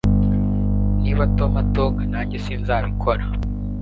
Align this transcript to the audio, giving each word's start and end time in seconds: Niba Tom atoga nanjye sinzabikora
Niba 1.01 1.23
Tom 1.37 1.51
atoga 1.63 2.01
nanjye 2.11 2.37
sinzabikora 2.45 3.23